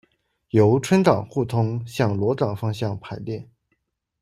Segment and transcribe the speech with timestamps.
[0.49, 3.47] 由春岗互通向萝岗方向排列